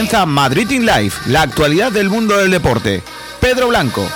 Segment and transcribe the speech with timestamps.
[0.00, 3.02] comienza Madrid in Life, la actualidad del mundo del deporte.
[3.38, 4.08] Pedro Blanco.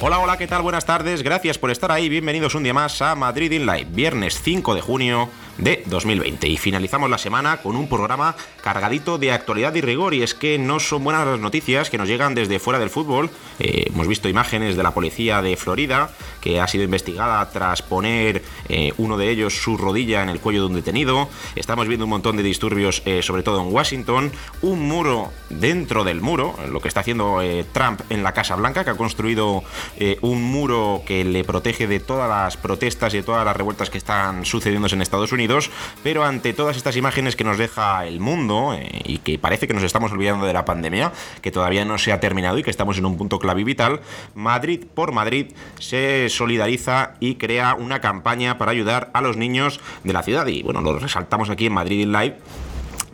[0.00, 0.62] Hola, hola, ¿qué tal?
[0.62, 4.40] Buenas tardes, gracias por estar ahí, bienvenidos un día más a Madrid in Live, viernes
[4.42, 5.28] 5 de junio
[5.58, 6.48] de 2020.
[6.48, 10.58] Y finalizamos la semana con un programa cargadito de actualidad y rigor, y es que
[10.58, 13.30] no son buenas las noticias que nos llegan desde fuera del fútbol.
[13.58, 16.10] Eh, hemos visto imágenes de la policía de Florida,
[16.56, 20.66] ha sido investigada tras poner eh, uno de ellos su rodilla en el cuello de
[20.66, 21.28] un detenido.
[21.54, 24.32] Estamos viendo un montón de disturbios, eh, sobre todo en Washington.
[24.62, 27.40] Un muro dentro del muro, lo que está haciendo
[27.72, 29.62] Trump en la Casa Blanca, que ha construido
[29.96, 33.90] eh, un muro que le protege de todas las protestas y de todas las revueltas
[33.90, 35.70] que están sucediendo en Estados Unidos,
[36.02, 39.74] pero ante todas estas imágenes que nos deja el mundo eh, y que parece que
[39.74, 42.98] nos estamos olvidando de la pandemia, que todavía no se ha terminado y que estamos
[42.98, 44.00] en un punto clave vital,
[44.34, 50.12] Madrid por Madrid se solidariza y crea una campaña para ayudar a los niños de
[50.12, 50.46] la ciudad.
[50.46, 52.36] Y bueno, lo resaltamos aquí en Madrid Live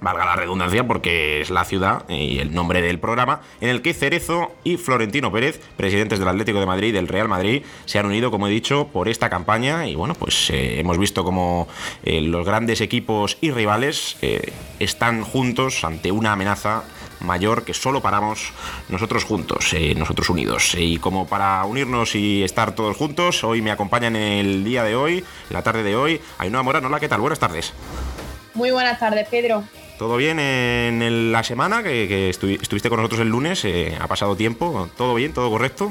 [0.05, 3.95] valga la redundancia porque es la ciudad y el nombre del programa, en el que
[3.95, 8.07] Cerezo y Florentino Pérez, presidentes del Atlético de Madrid y del Real Madrid, se han
[8.07, 9.89] unido, como he dicho, por esta campaña.
[9.89, 11.67] Y bueno, pues eh, hemos visto como
[12.05, 16.85] eh, los grandes equipos y rivales eh, están juntos ante una amenaza
[17.25, 18.53] mayor que solo paramos
[18.89, 20.75] nosotros juntos, nosotros unidos.
[20.77, 24.97] Y como para unirnos y estar todos juntos, hoy me acompañan en el día de
[24.97, 26.85] hoy, la tarde de hoy, Ainhoa Morán.
[26.85, 27.21] Hola, ¿qué tal?
[27.21, 27.73] Buenas tardes.
[28.55, 29.65] Muy buenas tardes, Pedro.
[29.99, 31.83] ¿Todo bien en la semana?
[31.83, 35.33] Que, estuviste con nosotros el lunes, eh, ha pasado tiempo, ¿todo bien?
[35.33, 35.91] ¿Todo correcto?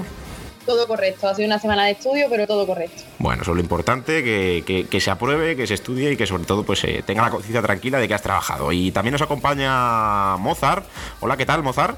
[0.66, 3.04] Todo correcto, ha sido una semana de estudio, pero todo correcto.
[3.20, 6.64] Bueno, eso es lo importante, que, se apruebe, que se estudie y que sobre todo
[6.64, 8.72] pues eh, tenga la conciencia tranquila de que has trabajado.
[8.72, 10.86] Y también nos acompaña Mozart.
[11.20, 11.98] Hola, ¿qué tal, Mozart?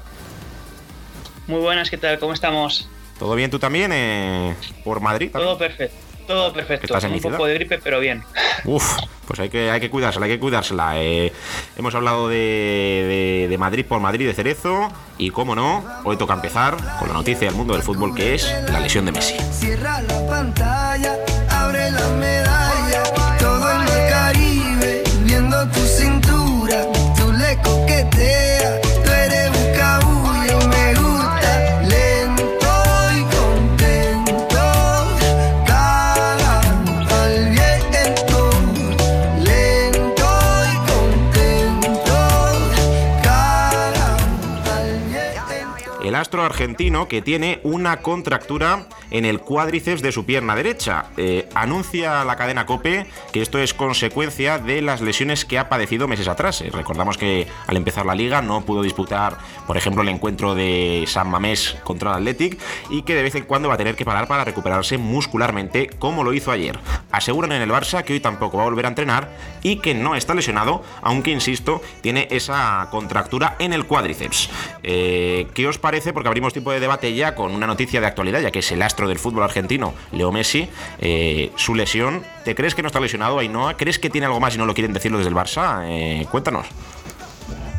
[1.46, 2.18] Muy buenas, ¿qué tal?
[2.18, 2.88] ¿Cómo estamos?
[3.18, 5.30] ¿Todo bien tú también eh, por Madrid?
[5.32, 6.05] Todo perfecto.
[6.26, 6.92] Todo perfecto.
[7.08, 8.22] un poco de gripe, pero bien.
[8.64, 11.00] Uf, pues hay que, hay que cuidársela, hay que cuidársela.
[11.00, 11.32] Eh,
[11.76, 14.88] hemos hablado de, de, Madrid por Madrid, de Cerezo,
[15.18, 18.52] y cómo no, hoy toca empezar con la noticia del mundo del fútbol que es
[18.70, 19.36] la lesión de Messi.
[19.52, 21.16] Cierra la pantalla,
[21.48, 22.65] abre la medalla,
[46.26, 51.04] astro argentino que tiene una contractura en el cuádriceps de su pierna derecha.
[51.16, 56.08] Eh, anuncia la cadena Cope que esto es consecuencia de las lesiones que ha padecido
[56.08, 56.62] meses atrás.
[56.62, 59.38] Eh, recordamos que al empezar la liga no pudo disputar,
[59.68, 62.58] por ejemplo, el encuentro de San Mamés contra el Athletic
[62.90, 66.24] y que de vez en cuando va a tener que parar para recuperarse muscularmente como
[66.24, 66.76] lo hizo ayer.
[67.12, 69.28] Aseguran en el Barça que hoy tampoco va a volver a entrenar
[69.62, 74.50] y que no está lesionado, aunque insisto, tiene esa contractura en el cuádriceps.
[74.82, 76.15] Eh, ¿Qué os parece?
[76.16, 78.80] Porque abrimos tiempo de debate ya con una noticia de actualidad, ya que es el
[78.80, 80.66] astro del fútbol argentino, Leo Messi,
[80.98, 82.24] eh, su lesión.
[82.42, 83.76] ¿Te crees que no está lesionado, Ainhoa?
[83.76, 85.84] ¿Crees que tiene algo más y no lo quieren decirlo desde el Barça?
[85.84, 86.68] Eh, cuéntanos.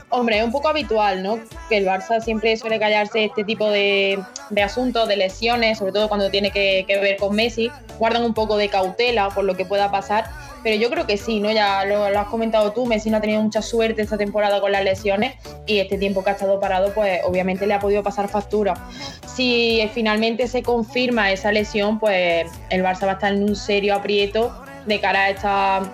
[0.10, 1.40] Hombre, es un poco habitual, ¿no?
[1.68, 4.20] Que el Barça siempre suele callarse este tipo de,
[4.64, 7.72] asuntos, de lesiones, sobre todo cuando tiene que, que, ver con Messi.
[7.98, 10.30] Guardan un poco de cautela por lo que pueda pasar
[10.68, 11.50] pero yo creo que sí, ¿no?
[11.50, 14.84] Ya lo, has comentado tú, Messi no ha tenido mucha suerte esta temporada con las
[14.84, 15.36] lesiones
[15.66, 18.74] y este tiempo que ha estado parado, pues obviamente le ha podido pasar factura.
[19.26, 23.96] Si finalmente se confirma esa lesión, pues el Barça va a estar en un serio
[23.96, 25.94] aprieto de cara a esta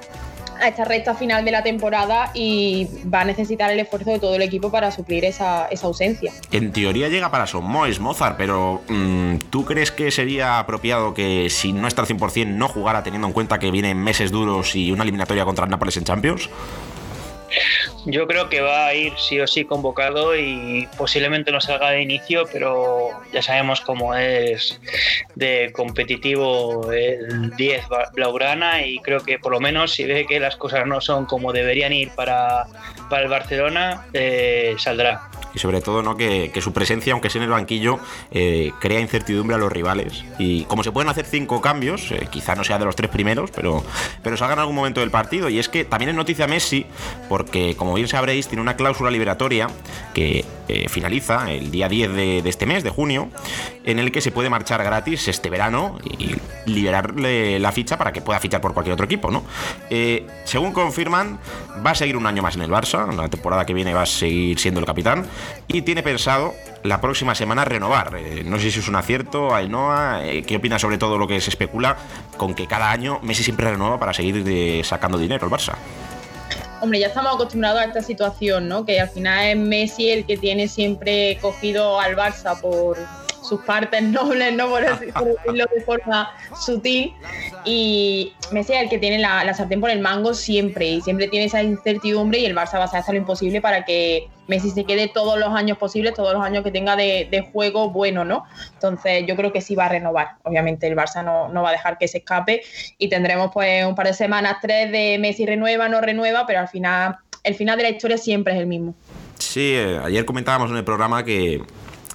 [0.59, 4.35] a esta recta final de la temporada y va a necesitar el esfuerzo de todo
[4.35, 6.31] el equipo para suplir esa, ausencia.
[6.51, 11.49] En teoría llega para Son Mois, Mozart, pero mm, ¿tú crees que sería apropiado que
[11.49, 14.91] si no está al 100% no jugara teniendo en cuenta que vienen meses duros y
[14.91, 16.49] una eliminatoria contra el Nápoles en Champions?
[18.05, 22.01] Yo creo que va a ir sí o sí convocado y posiblemente no salga de
[22.01, 24.79] inicio, pero ya sabemos cómo es
[25.35, 30.55] de competitivo el 10 Blaugrana y creo que por lo menos si ve que las
[30.55, 32.65] cosas no son como deberían ir para,
[33.09, 36.17] para el Barcelona, eh, saldrá y sobre todo ¿no?
[36.17, 37.99] que, su presencia, aunque sea en el banquillo,
[38.31, 40.23] eh, crea incertidumbre a los rivales.
[40.39, 43.51] Y como se pueden hacer cinco cambios, eh, quizá no sea de los tres primeros,
[43.51, 43.83] pero,
[44.21, 45.49] pero salga en algún momento del partido.
[45.49, 46.85] Y es que también es noticia Messi,
[47.29, 49.67] porque como bien sabréis, tiene una cláusula liberatoria
[50.13, 53.29] que eh, finaliza el día 10 de, este mes, de junio,
[53.83, 56.35] en el que se puede marchar gratis este verano y
[56.65, 59.43] liberarle la ficha para que pueda fichar por cualquier otro equipo, ¿no?
[59.89, 61.39] Eh, según confirman,
[61.85, 64.05] va a seguir un año más en el Barça, la temporada que viene va a
[64.05, 65.25] seguir siendo el capitán
[65.67, 66.53] y tiene pensado
[66.83, 68.15] la próxima semana renovar.
[68.17, 71.49] Eh, no sé si es un acierto, Ainhoa, ¿qué opinas sobre todo lo que se
[71.49, 71.97] especula
[72.37, 75.75] con que cada año Messi siempre renueva para seguir sacando dinero al Barça?
[76.83, 78.85] hombre, ya estamos acostumbrados a esta situación, ¿no?
[78.85, 82.97] Que al final es Messi el que tiene siempre cogido al Barça por
[83.43, 84.69] sus partes nobles, ¿no?
[84.69, 87.13] Por, decirlo de forma sutil.
[87.65, 91.45] Y Messi es el que tiene la, sartén por el mango siempre y siempre tiene
[91.45, 95.07] esa incertidumbre y el Barça va a hacer lo imposible para que Messi se quede
[95.07, 98.43] todos los años posibles, todos los años que tenga de, juego bueno, ¿no?
[98.73, 100.35] Entonces yo creo que sí va a renovar.
[100.43, 102.61] Obviamente el Barça no, no va a dejar que se escape
[102.97, 106.67] y tendremos pues un par de semanas, tres de Messi renueva, no renueva, pero al
[106.67, 108.95] final el final de la historia siempre es el mismo.
[109.37, 111.61] Sí, eh, ayer comentábamos en el programa que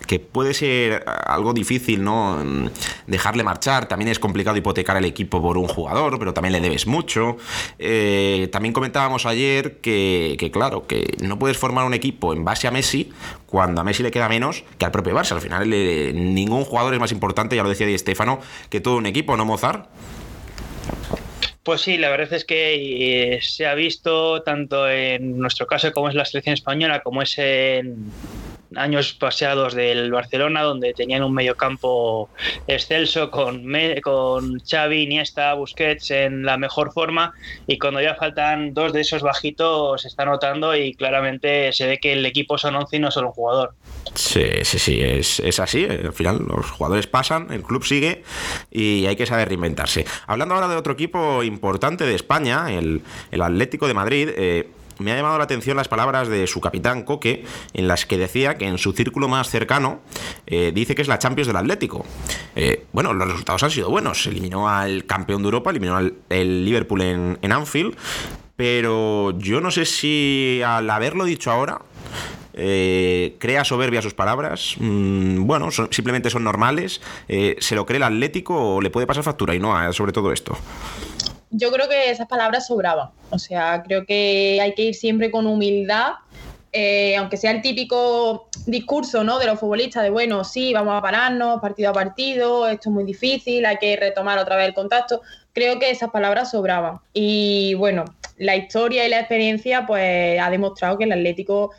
[0.09, 2.43] que puede ser algo difícil, ¿no?
[2.43, 2.71] Mm,
[3.07, 6.87] dejarle marchar, también es complicado hipotecar el equipo por un jugador, pero también le debes
[6.87, 7.37] mucho.
[7.79, 12.71] Eh, también comentábamos ayer que, claro, que no puedes formar un equipo en base a
[12.71, 13.13] Messi
[13.47, 15.33] cuando a Messi le queda menos que al propio Barça.
[15.33, 18.41] Al final, ningún jugador es más importante, ya lo decía Di Stefano,
[18.71, 19.87] que todo un equipo, ¿no, Mozart?
[21.63, 26.09] Pues sí, la verdad es que eh, se ha visto tanto en nuestro caso como
[26.09, 28.11] es la selección española, como es en,
[28.76, 32.29] años paseados del Barcelona, donde tenían un mediocampo
[32.67, 33.73] excelso con,
[34.03, 37.32] con Xavi, Iniesta, Busquets en la mejor forma
[37.67, 41.99] y cuando ya faltan dos de esos bajitos se está notando y claramente se ve
[41.99, 43.75] que el equipo son 11 y no solo un jugador.
[44.15, 45.85] Sí, sí, sí, es, es así.
[45.85, 48.23] Al final los jugadores pasan, el club sigue
[48.71, 50.05] y hay que saber reinventarse.
[50.26, 54.69] Hablando ahora de otro equipo importante de España, el, el Atlético de Madrid, eh,
[54.99, 58.56] me ha llamado la atención las palabras de su capitán Coque, en las que decía
[58.56, 60.00] que en su círculo más cercano
[60.47, 62.05] eh, dice que es la Champions del Atlético.
[62.56, 64.27] Eh, bueno, los resultados han sido buenos.
[64.27, 67.97] Eliminó al campeón de Europa, eliminó al Liverpool en, Anfield,
[68.56, 71.81] pero yo no sé si al haberlo dicho ahora
[72.53, 74.75] eh, crea soberbia sus palabras.
[74.79, 77.00] Mm, bueno, simplemente son normales.
[77.27, 80.59] ¿Se lo cree el Atlético o le puede pasar factura y no sobre todo esto?
[81.50, 83.11] Yo creo que esas palabras sobraban.
[83.31, 86.15] O sea, creo que hay que ir siempre con humildad.
[86.73, 89.39] Eh, aunque sea el típico discurso ¿no?
[89.39, 93.05] de los futbolistas de bueno, sí, vamos a pararnos partido a partido, esto es muy
[93.05, 95.23] difícil, hay que retomar otra vez el contacto.
[95.53, 97.00] Creo que esas palabras sobraban.
[97.12, 98.05] Y bueno,
[98.39, 101.73] la historia y la experiencia pues ha demostrado que el Atlético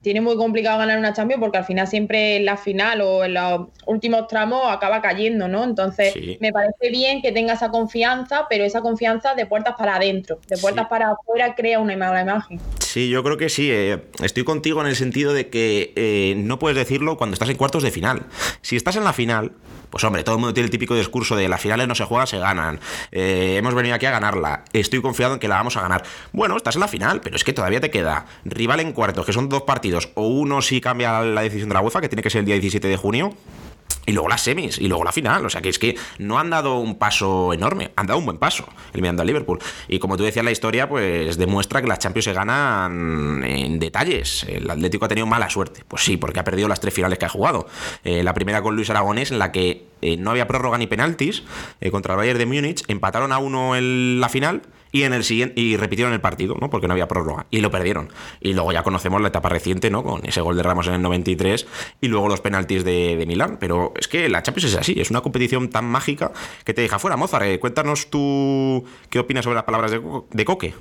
[0.00, 3.34] tiene muy complicado ganar una Champions porque al final siempre en la final o en
[3.34, 5.64] los últimos tramos acaba cayendo, ¿no?
[5.64, 10.38] Entonces me parece bien que tenga esa confianza, pero esa confianza de puertas para adentro,
[10.46, 12.60] de puertas para afuera crea una mala imagen.
[12.80, 13.70] Sí, yo creo que sí.
[13.72, 17.56] Eh, estoy contigo en el sentido de que eh, no puedes decirlo cuando estás en
[17.56, 18.26] cuartos de final.
[18.60, 19.52] Si estás en la final,
[19.94, 22.26] pues hombre, todo el mundo tiene el típico discurso de las finales no se juegan,
[22.26, 22.80] se ganan.
[23.12, 24.64] Eh, hemos venido aquí a ganarla.
[24.72, 26.02] Estoy confiado en que la vamos a ganar.
[26.32, 29.32] Bueno, estás en la final, pero es que todavía te queda rival en cuartos, que
[29.32, 32.30] son dos partidos, o uno si cambia la decisión de la UEFA, que tiene que
[32.30, 33.36] ser el día 17 de junio,
[34.06, 35.44] y luego las semis, y luego la final.
[35.46, 38.38] O sea que es que no han dado un paso enorme, han dado un buen
[38.38, 39.58] paso eliminando al Liverpool.
[39.88, 44.44] Y como tú decías, la historia pues demuestra que las Champions se ganan en detalles.
[44.48, 45.84] El Atlético ha tenido mala suerte.
[45.86, 47.66] Pues sí, porque ha perdido las tres finales que ha jugado.
[48.04, 51.42] Eh, la primera con Luis Aragonés, en la que eh, no había prórroga ni penaltis
[51.80, 52.84] eh, contra el Bayern de Múnich.
[52.88, 54.62] Empataron a uno en la final
[54.94, 56.70] y en el siguiente y repitieron el partido, ¿no?
[56.70, 58.12] Porque no había prórroga y lo perdieron.
[58.40, 60.04] Y luego ya conocemos la etapa reciente, ¿no?
[60.04, 61.66] Con ese gol de Ramos en el 93
[62.00, 63.56] y luego los penaltis de, de Milán.
[63.58, 66.30] Pero es que la Champions es así, es una competición tan mágica
[66.64, 67.16] que te deja fuera.
[67.16, 70.74] Mozart, eh, cuéntanos tú qué opinas sobre las palabras de, de Coque.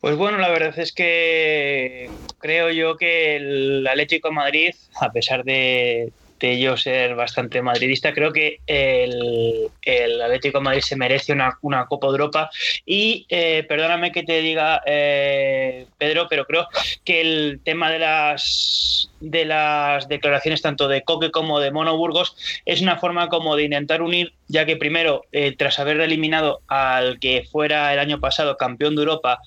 [0.00, 5.44] Pues bueno, la verdad es que creo yo que el Atlético de Madrid, a pesar
[5.44, 11.58] de, yo ser bastante madridista, creo que el, el Atlético de Madrid se merece una,
[11.62, 12.50] una Copa Europa.
[12.86, 16.66] Y eh, perdóname que te diga, eh, Pedro, pero creo
[17.04, 22.36] que el tema de las, de las declaraciones tanto de Coque como de Mono Burgos
[22.64, 27.18] es una forma como de intentar unir, ya que primero, eh, tras haber eliminado al
[27.20, 29.40] que fuera el año pasado campeón de Europa,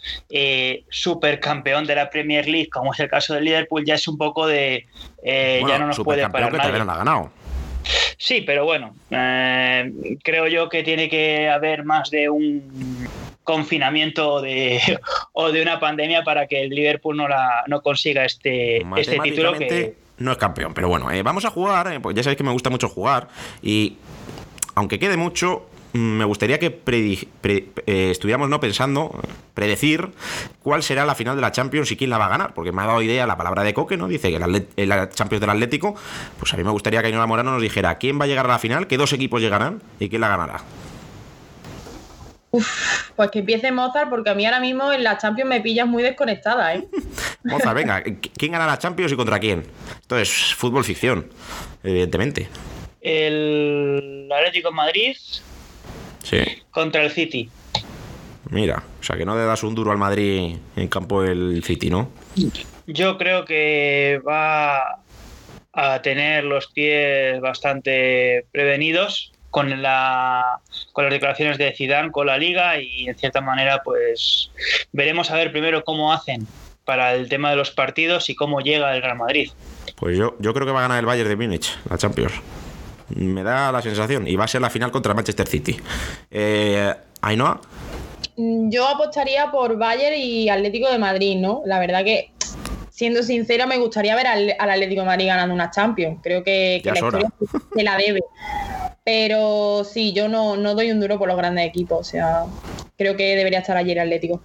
[0.89, 4.48] supercampeón de la Premier League, como es el caso del Liverpool, ya es un poco
[4.48, 4.86] de
[5.24, 6.51] ya no nos puede parar.
[6.51, 6.82] Que nadie.
[6.82, 7.32] ha ganado.
[8.18, 13.08] Sí, pero bueno, eh, creo yo que tiene que haber más de un
[13.44, 14.80] confinamiento de,
[15.34, 19.54] o de una pandemia para que el Liverpool no, la, no consiga este, este título.
[19.54, 19.96] Que...
[20.18, 22.70] No es campeón, pero bueno, eh, vamos a jugar, eh, ya sabéis que me gusta
[22.70, 23.28] mucho jugar
[23.62, 23.98] y
[24.76, 29.20] aunque quede mucho, mm, me gustaría que eh, estuviéramos no pensando,
[29.56, 30.10] predecir
[30.62, 32.84] cuál será la final de la Champions y quién la va a ganar, porque me
[32.84, 34.08] ha dado idea la palabra de Coque, ¿no?
[34.08, 35.96] Dice que la Champions del Atlético,
[36.40, 38.50] pues a mí me gustaría que Ainhoa Morano nos dijera quién va a llegar a
[38.50, 40.64] la final, qué dos equipos llegarán y quién la ganará.
[42.54, 45.88] Uf, pues que empiece Mozart, porque a mí ahora mismo en la Champions me pillas
[45.88, 46.88] muy desconectada, ¿eh?
[47.44, 48.04] Mozart, venga,
[48.38, 49.66] ¿quién gana la Champions y contra quién?
[50.00, 51.32] Esto es fútbol ficción,
[51.84, 52.48] evidentemente.
[53.02, 55.18] El Atlético Madrid
[56.22, 56.38] sí.
[56.70, 57.50] contra el City.
[58.52, 61.90] Mira, o sea que no le das un duro al Madrid en campo del City,
[61.90, 62.12] ¿no?
[62.86, 65.00] Yo creo que va
[65.74, 70.60] a tener los pies bastante prevenidos con la
[70.94, 74.50] con las declaraciones de Zidane con la liga y en cierta manera pues
[74.92, 76.48] veremos a ver primero cómo hacen
[76.86, 79.52] para el tema de los partidos y cómo llega el Real Madrid.
[79.96, 82.34] Pues yo, yo creo que va a ganar el Bayern de Múnich, la Champions.
[83.10, 84.28] Me da la sensación.
[84.28, 85.80] Y va a ser la final contra Manchester City.
[86.32, 87.62] Eh, Ainhoa.
[88.36, 91.62] Mm, yo apostaría por Bayern y Atlético de Madrid, ¿no?
[91.66, 92.32] La verdad que,
[92.90, 96.20] siendo sincera, me gustaría ver al, Atlético de Madrid ganando una Champions.
[96.24, 97.30] Creo que, la historia
[97.74, 98.20] se la debe.
[99.04, 102.00] Pero sí, yo no, no doy un duro por los grandes equipos.
[102.00, 102.46] O sea,
[102.98, 104.42] creo que debería estar ayer el Atlético.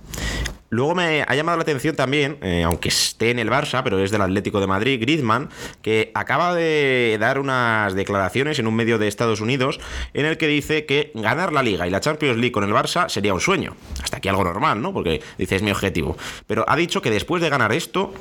[0.70, 4.10] Luego me ha llamado la atención también, eh, aunque esté en el Barça, pero es
[4.10, 5.48] del Atlético de Madrid, Griezmann,
[5.80, 9.80] que acaba de dar unas declaraciones en un medio de Estados Unidos
[10.12, 13.08] en el que dice que ganar la Liga y la Champions League con el Barça
[13.08, 13.76] sería un sueño.
[14.02, 14.92] Hasta aquí algo normal, ¿no?
[14.92, 16.18] Porque dice es mi objetivo.
[16.46, 18.12] Pero ha dicho que después de ganar esto,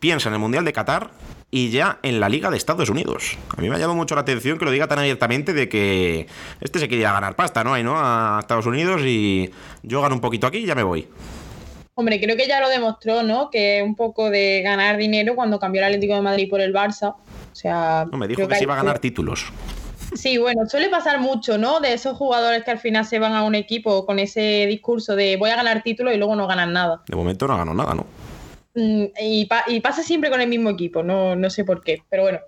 [0.00, 1.10] piensa en el Mundial de Qatar
[1.50, 3.38] y ya en la Liga de Estados Unidos.
[3.56, 6.26] A mí me ha llamado mucho la atención que lo diga tan abiertamente de que
[6.60, 7.74] este se quería ganar pasta, ¿no?
[7.74, 7.94] Hay, ¿no?
[7.96, 9.50] A Estados Unidos y
[9.82, 11.08] yo gano un poquito aquí y ya me voy.
[11.94, 13.48] Hombre, creo que ya lo demostró, ¿no?
[13.48, 17.14] Que un poco de ganar dinero cuando cambió el Atlético de Madrid por el Barça.
[17.14, 18.06] O sea.
[18.10, 19.46] No, me dijo que, se iba a ganar títulos.
[20.14, 21.80] Sí, bueno, suele pasar mucho, ¿no?
[21.80, 25.36] De esos jugadores que al final se van a un equipo con ese discurso de
[25.36, 27.02] voy a ganar títulos y luego no ganan nada.
[27.08, 28.06] De momento no ganó nada, ¿no?
[28.76, 29.46] Mm, y,
[29.80, 32.40] pasa siempre con el mismo equipo, no, no sé por qué, pero bueno.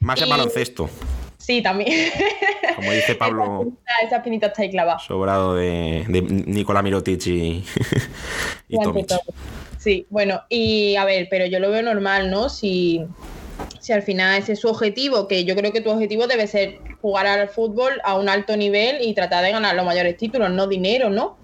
[0.00, 0.88] Más en baloncesto.
[1.36, 2.10] Sí, también.
[2.76, 3.70] Como dice Pablo.
[4.02, 4.98] Esa pinita está ahí clavada.
[4.98, 7.64] Sobrado de, de Nicolás Mirotic y,
[8.68, 8.78] y
[9.78, 12.48] Sí, bueno, y a ver, pero yo lo veo normal, ¿no?
[12.48, 13.04] Si,
[13.80, 16.78] si al final ese es su objetivo, que yo creo que tu objetivo debe ser
[17.02, 20.66] jugar al fútbol a un alto nivel y tratar de ganar los mayores títulos, no
[20.66, 21.36] dinero, ¿no?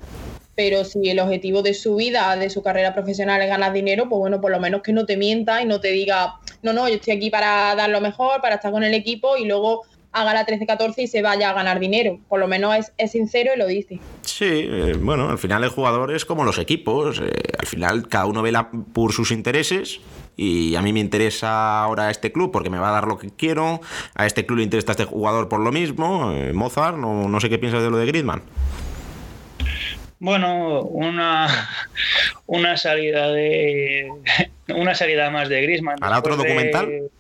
[0.62, 4.19] Pero si el objetivo de su vida, de su carrera profesional es ganar dinero, pues
[4.19, 6.97] bueno, por lo menos que no te mienta y no te diga, no, no, yo
[6.97, 10.45] estoy aquí para dar lo mejor, para estar con el equipo y luego haga la
[10.45, 12.19] 13-14 y se vaya a ganar dinero.
[12.29, 14.00] Por lo menos es, sincero y lo dice.
[14.21, 17.21] Sí, eh, bueno, al final el jugador es como los equipos.
[17.21, 19.99] Eh, al final cada uno vela por sus intereses.
[20.37, 23.31] Y a mí me interesa ahora este club porque me va a dar lo que
[23.31, 23.81] quiero.
[24.14, 26.33] A este club le interesa este jugador por lo mismo.
[26.33, 28.43] Eh, Mozart, no, no sé qué piensas de lo de Griezmann.
[30.21, 31.49] Bueno, una,
[32.47, 34.09] una salida de
[34.69, 35.97] una salida más de Griezmann.
[36.00, 37.11] ¿Hará otro documental?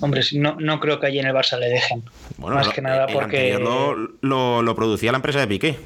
[0.00, 2.02] Hombre, no, no creo que allí en el Barça le dejen.
[2.38, 3.58] Bueno, más que nada porque.
[3.58, 5.76] Lo, lo, producía la empresa de Piqué.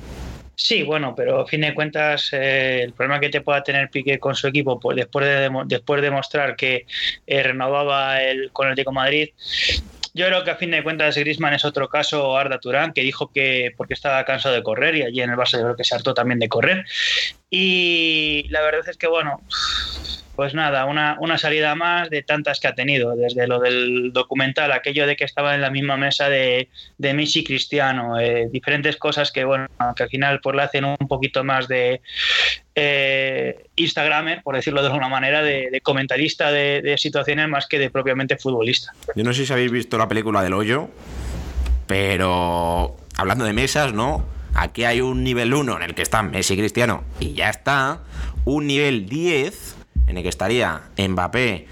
[0.54, 4.19] Sí, bueno, pero a fin de cuentas, eh, el problema que te pueda tener Piqué
[4.19, 6.87] con su equipo, pues después de, después de mostrar que
[7.26, 9.31] eh, renovaba el, con el Tico Madrid,
[10.14, 13.33] yo creo que a fin de cuentas Grisman es otro caso Arda Turán, que dijo
[13.33, 15.95] que porque estaba cansado de correr y allí en el Barça yo creo que se
[15.95, 16.85] hartó también de correr.
[17.49, 19.40] Y la verdad es que, bueno,
[20.34, 24.72] pues nada, una, una, salida más de tantas que ha tenido, desde lo del documental,
[24.72, 29.30] aquello de que estaba en la misma mesa de, de Messi Cristiano, eh, diferentes cosas
[29.30, 32.00] que, bueno, que al final pues le hacen un poquito más de
[32.74, 38.38] eh, Instagramer, por decirlo de alguna manera, de, comentarista de, situaciones más que de propiamente
[38.38, 38.92] futbolista.
[39.14, 40.88] Yo no sé si habéis visto la película del hoyo,
[41.86, 44.24] pero hablando de mesas, ¿no?
[44.54, 48.00] Aquí hay un nivel 1 en el que están Messi Cristiano y ya está.
[48.44, 51.66] Un nivel 10 en el que estaría Mbappé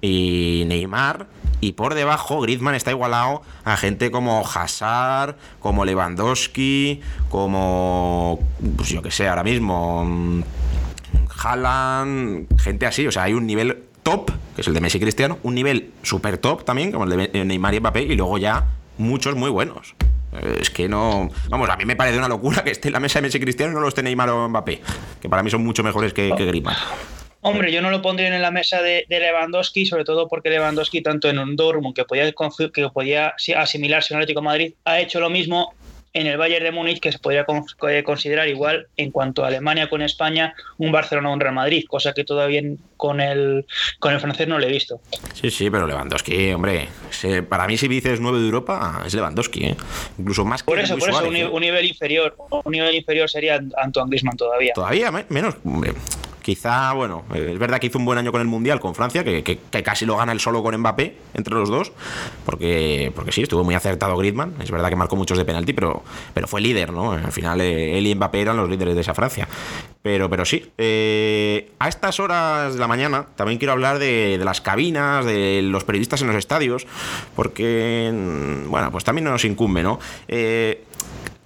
[0.00, 1.26] y Neymar.
[1.60, 7.00] Y por debajo, Griezmann está igualado a gente como Hazard, como Lewandowski,
[7.30, 8.40] como.
[8.76, 10.04] Pues yo que sé, ahora mismo.
[10.04, 10.42] Mm,
[11.42, 13.06] Haaland, gente así.
[13.06, 16.38] O sea, hay un nivel top, que es el de Messi Cristiano, un nivel super
[16.38, 18.66] top también, como el de Neymar y Mbappé, y luego ya
[18.98, 19.94] muchos muy buenos.
[20.32, 21.30] Eh, es que no.
[21.48, 23.72] Vamos, a mí me parece una locura que esté en la mesa de Messi Cristiano
[23.72, 24.82] y no lo esté Neymar o Mbappé,
[25.20, 26.76] que para mí son mucho mejores que, que Griezmann.
[27.46, 31.28] Hombre, yo no lo pondría en la mesa de, Lewandowski, sobre todo porque Lewandowski, tanto
[31.28, 35.74] en un Dortmund, que podía, que podía asimilarse a Atlético Madrid, ha hecho lo mismo
[36.14, 37.44] en el Bayern de Múnich, que se podría
[37.90, 41.84] eh, considerar igual en cuanto a Alemania con España, un Barcelona o un Real Madrid,
[41.86, 42.62] cosa que todavía
[42.96, 43.66] con el,
[43.98, 45.00] con el francés no le he visto.
[45.34, 46.88] Sí, sí, pero Lewandowski, hombre,
[47.50, 49.76] para mí si dices 9 de Europa, es Lewandowski, ¿eh?
[50.18, 52.34] incluso más que Por eso, por eso, un, un, nivel inferior,
[52.64, 54.72] un nivel inferior sería Antoine Griezmann todavía.
[54.72, 55.56] Todavía menos,
[56.44, 59.24] Quizá, bueno, eh, es verdad que hizo un buen año con el Mundial, con Francia,
[59.24, 61.90] que, casi lo gana el solo con Mbappé, entre los dos,
[62.44, 66.02] porque, porque sí, estuvo muy acertado Griezmann, es verdad que marcó muchos de penalti, pero,
[66.34, 67.12] pero fue líder, ¿no?
[67.12, 69.48] Al final eh, él y Mbappé eran los líderes de esa Francia.
[70.02, 74.44] Pero, pero sí, eh, a estas horas de la mañana también quiero hablar de, de,
[74.44, 76.86] las cabinas, de los periodistas en los estadios,
[77.34, 79.98] porque, mm, bueno, pues también nos incumbe, ¿no?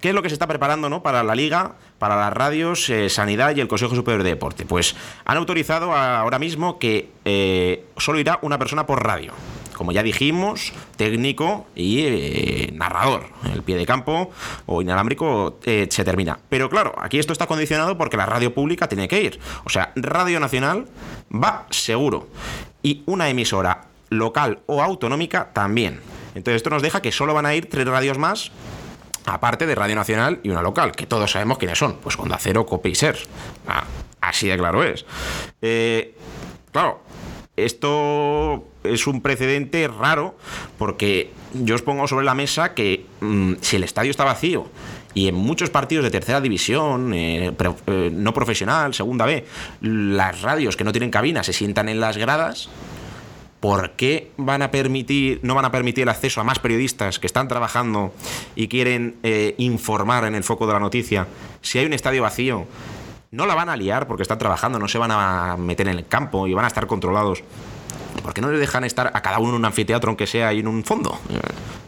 [0.01, 1.03] ¿Qué es lo que se está preparando ¿no?
[1.03, 4.65] para la liga, para las radios, eh, Sanidad y el Consejo Superior de Deporte?
[4.65, 9.33] Pues han autorizado ahora mismo que eh, solo irá una persona por radio.
[9.73, 13.27] Como ya dijimos, técnico y eh, narrador.
[13.53, 14.31] El pie de campo
[14.65, 16.39] o inalámbrico se termina.
[16.49, 19.39] Pero claro, aquí esto está condicionado porque la radio pública tiene que ir.
[19.63, 20.87] O sea, Radio Nacional
[21.31, 22.27] va seguro.
[22.83, 26.01] Y una emisora local o autonómica también.
[26.35, 28.51] Entonces esto nos deja que solo van a ir tres radios más
[29.29, 32.65] aparte de Radio Nacional y una local, que todos sabemos quiénes son, pues Onda Cero,
[32.65, 33.17] Cope y Ser.
[33.67, 33.83] Ah,
[34.21, 35.05] así de claro es.
[35.61, 36.15] Eh,
[36.71, 37.01] claro,
[37.55, 40.37] esto es un precedente raro
[40.77, 44.67] porque yo os pongo sobre la mesa que mm, si el estadio está vacío
[45.13, 47.51] y en muchos partidos de tercera división, eh,
[47.87, 49.45] eh, no profesional, segunda B,
[49.81, 52.69] las radios que no tienen cabina se sientan en las gradas,
[53.59, 57.27] ¿por qué van a permitir, no van a permitir el acceso a más periodistas que
[57.27, 58.13] están trabajando
[58.55, 61.27] y quieren eh, informar en el foco de la noticia?
[61.61, 62.67] Si hay un estadio vacío,
[63.31, 66.07] no la van a liar porque están trabajando, no se van a meter en el
[66.07, 67.43] campo y van a estar controlados.
[68.23, 70.59] ¿Por qué no les dejan estar a cada uno en un anfiteatro, aunque sea ahí
[70.59, 71.17] en un fondo?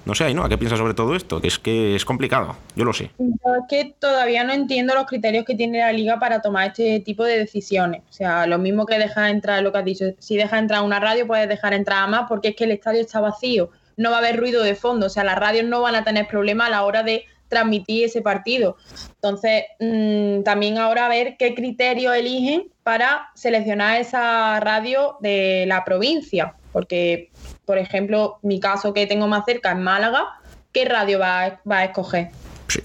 [0.06, 0.44] No sé, ¿no?
[0.44, 1.40] ¿A qué piensas sobre todo esto?
[1.40, 3.12] Que es que es complicado, yo lo sé.
[3.20, 7.24] Es que todavía no entiendo los criterios que tiene la liga para tomar este tipo
[7.24, 8.01] de decisiones.
[8.10, 11.00] O sea, lo mismo que dejar entrar, lo que has dicho, si dejas entrar una
[11.00, 14.18] radio, puedes dejar entrar a más porque es que el estadio está vacío, no va
[14.18, 16.70] a haber ruido de fondo, o sea, las radios no van a tener problema a
[16.70, 18.77] la hora de transmitir ese partido.
[19.15, 25.83] Entonces, mm, también ahora a ver qué criterios eligen para seleccionar esa radio de la
[25.83, 27.29] provincia, porque,
[27.66, 30.40] por ejemplo, mi caso que tengo más cerca en Málaga,
[30.72, 32.29] ¿qué radio va a, escoger?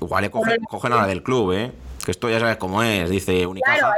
[0.01, 1.71] igual cogen, a la del club, ¿eh?
[2.05, 3.79] Que esto ya sabes cómo es, dice Unicaja.
[3.79, 3.95] Claro,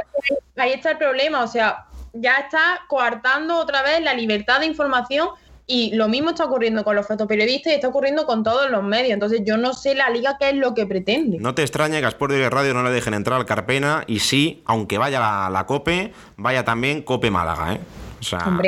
[0.57, 5.29] ahí está el problema, o sea, ya está coartando otra vez la libertad de información
[5.71, 9.11] y lo mismo está ocurriendo con los fotoperiodistas y está ocurriendo con todos los medios.
[9.11, 11.37] Entonces yo no sé la liga qué es lo que pretende.
[11.39, 14.19] No te extrañe que a Sport de Radio no le dejen entrar al Carpena y
[14.19, 17.79] sí, aunque vaya la, COPE, vaya también COPE Málaga, ¿eh?
[18.19, 18.59] O sea,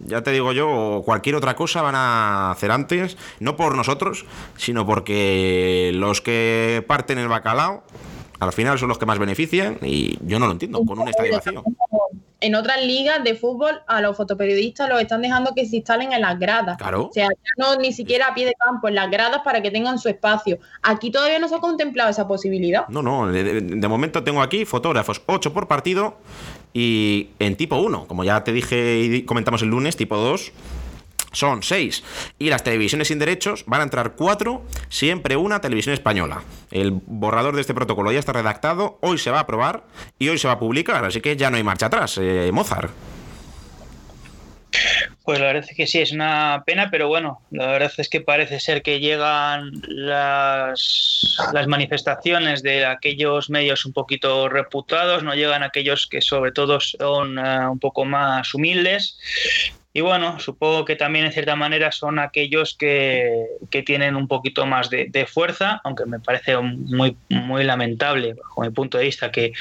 [0.00, 4.24] ya te digo yo, cualquier otra cosa van a hacer antes, no por nosotros,
[4.56, 7.84] sino porque los que parten el bacalao
[8.40, 11.34] al final son los que más benefician y yo no lo entiendo, con un estadio
[11.34, 11.64] vacío.
[12.40, 16.20] En otras ligas de fútbol a los fotoperiodistas los están dejando que se instalen en
[16.20, 16.78] las gradas.
[16.78, 17.06] Claro.
[17.06, 19.70] O sea, ya no ni siquiera a pie de campo, en las gradas para que
[19.70, 20.58] tengan su espacio.
[20.82, 22.86] Aquí todavía no se ha contemplado esa posibilidad.
[22.88, 26.18] No, no, de, de momento tengo aquí fotógrafos, 8 por partido
[26.72, 30.52] y en tipo 1, como ya te dije y comentamos el lunes, tipo 2
[31.32, 32.02] son seis.
[32.38, 36.42] Y las televisiones sin derechos van a entrar cuatro, siempre una televisión española.
[36.70, 39.84] El borrador de este protocolo ya está redactado, hoy se va a aprobar
[40.18, 42.18] y hoy se va a publicar, así que ya no hay marcha atrás.
[42.20, 42.90] Eh, Mozart.
[45.24, 48.20] Pues la verdad es que sí, es una pena, pero bueno, la verdad es que
[48.20, 55.62] parece ser que llegan las, las manifestaciones de aquellos medios un poquito reputados, no llegan
[55.62, 59.18] aquellos que sobre todo son eh, un poco más humildes
[59.98, 63.46] y bueno, supongo que también en cierta manera son aquellos que,
[63.84, 68.96] tienen un poquito más de, fuerza, aunque me parece muy, muy lamentable, bajo mi punto
[68.96, 69.54] de vista, que,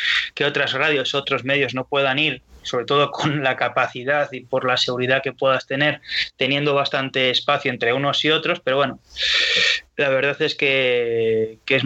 [0.45, 4.77] otras radios, otros medios no puedan ir sobre todo con la capacidad y por la
[4.77, 6.01] seguridad que puedas tener,
[6.35, 8.99] teniendo bastante espacio entre unos y otros, pero bueno,
[9.95, 11.83] la verdad es que, es,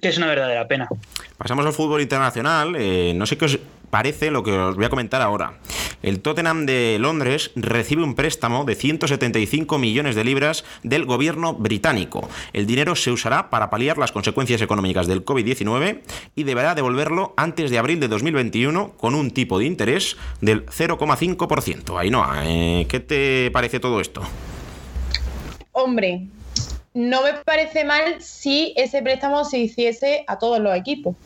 [0.00, 0.88] que es una verdadera pena.
[1.36, 2.76] Pasamos al fútbol internacional.
[2.78, 3.58] Eh, no sé qué os
[3.90, 5.58] parece lo que os voy a comentar ahora.
[6.02, 12.28] El Tottenham de Londres recibe un préstamo de 175 millones de libras del gobierno británico.
[12.52, 16.02] El dinero se usará para paliar las consecuencias económicas del COVID-19
[16.34, 21.98] y deberá devolverlo antes de abril de 2021 con un tipo de interés del 0,5%.
[21.98, 24.22] Ainhoa, eh, ¿qué te parece todo esto?
[25.72, 26.28] Hombre,
[26.94, 31.16] no me parece mal si ese préstamo se hiciese a todos los equipos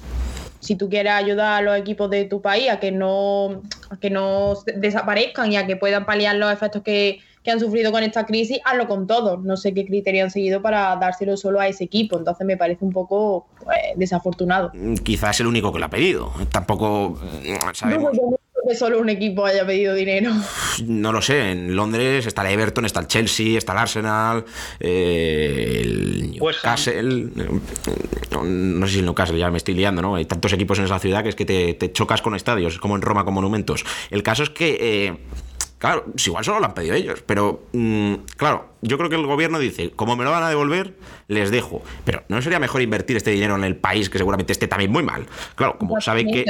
[0.60, 3.62] si tú quieres ayudar a los equipos de tu país a que no,
[4.00, 8.02] que no desaparezcan y a que puedan paliar los efectos que, que han sufrido con
[8.02, 9.42] esta crisis, hazlo con todos.
[9.42, 12.18] No sé qué criterio han seguido para dárselo solo a ese equipo.
[12.18, 14.70] Entonces me parece un poco pues, desafortunado.
[14.74, 16.32] Mm, quizás el único que lo ha pedido.
[16.52, 18.12] Tampoco mm, sabemos.
[18.68, 20.32] Que solo un equipo haya pedido dinero.
[20.86, 21.52] No lo sé.
[21.52, 24.44] En Londres está el Everton, está el Chelsea, está el Arsenal,
[24.78, 27.28] eh, el Newcastle.
[28.42, 30.16] No, sé si el Newcastle, ya me estoy liando, ¿no?
[30.16, 33.02] Hay tantos equipos en esa ciudad que es que te, chocas con estadios, como en
[33.02, 33.84] Roma con monumentos.
[34.10, 34.78] El caso es que.
[34.80, 35.16] Eh,
[35.80, 39.58] Claro, igual solo lo han pedido ellos, pero mm, claro, yo creo que el gobierno
[39.58, 40.92] dice, como me lo van a devolver,
[41.26, 41.80] les dejo.
[42.04, 45.02] Pero ¿no sería mejor invertir este dinero en el país que seguramente esté también muy
[45.02, 45.26] mal?
[45.54, 46.44] Claro, como sabe que...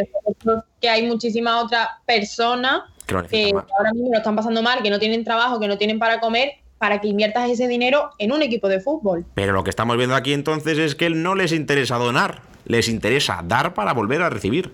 [0.81, 5.23] Que hay muchísimas otras personas que, ahora mismo lo están pasando mal, que no tienen
[5.23, 8.81] trabajo, que no tienen para comer, para que inviertas ese dinero en un equipo de
[8.81, 9.25] fútbol.
[9.35, 13.43] Pero lo que estamos viendo aquí entonces es que no les interesa donar, les interesa
[13.45, 14.73] dar para volver a recibir.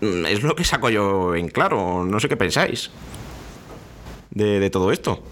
[0.00, 2.90] Mm, es lo que saco yo en claro, no sé qué pensáis
[4.34, 5.22] de, todo esto?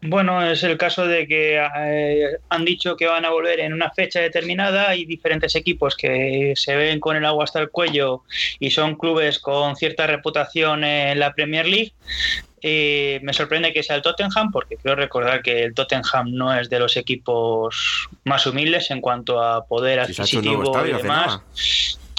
[0.00, 3.90] Bueno, es el caso de que eh, han dicho que van a volver en una
[3.90, 4.90] fecha determinada.
[4.90, 8.22] Hay diferentes equipos que se ven con el agua hasta el cuello
[8.60, 11.92] y son clubes con cierta reputación en la Premier League.
[12.62, 16.78] me sorprende que sea el Tottenham, porque quiero recordar que el Tottenham no es de
[16.78, 21.40] los equipos más humildes en cuanto a poder adquisitivo y demás.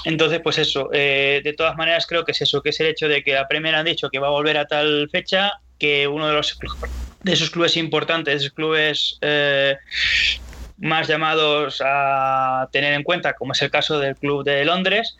[0.04, 3.08] Entonces, pues eso, eh, de todas maneras creo que es eso, que es el hecho
[3.08, 6.28] de que la Premier han dicho que va a volver a tal fecha que uno
[6.28, 6.56] de los
[7.22, 9.76] de esos clubes importantes, esos clubes eh,
[10.78, 15.16] más llamados a tener en cuenta, como es el caso del Club de Londres,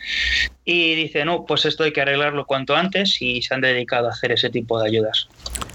[0.72, 4.10] y dice, no, pues esto hay que arreglarlo cuanto antes y se han dedicado a
[4.12, 5.28] hacer ese tipo de ayudas.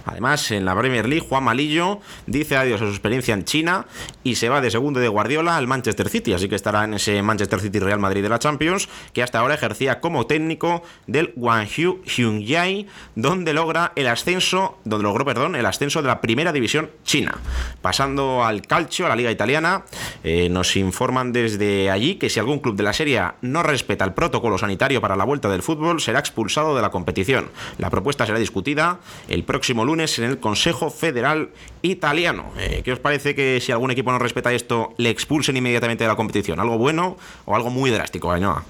[0.05, 3.87] Además, en la Premier League, Juan Malillo dice adiós a su experiencia en China
[4.23, 7.21] y se va de segundo de Guardiola al Manchester City, así que estará en ese
[7.23, 12.01] Manchester City Real Madrid de la Champions, que hasta ahora ejercía como técnico del Guangzhou
[12.03, 17.35] Hyundai, donde logra el ascenso, donde logró, perdón, el ascenso de la primera división china.
[17.81, 19.83] Pasando al calcio, a la liga italiana,
[20.23, 24.13] eh, nos informan desde allí que si algún club de la Serie no respeta el
[24.13, 27.49] protocolo sanitario para la vuelta del fútbol, será expulsado de la competición.
[27.79, 31.49] La propuesta será discutida el próximo lunes en el Consejo Federal
[31.81, 32.51] Italiano.
[32.59, 36.07] Eh, ¿Qué os parece que si algún equipo no respeta esto, le expulsen inmediatamente de
[36.07, 36.59] la competición?
[36.59, 38.63] ¿Algo bueno o algo muy drástico, Añoa?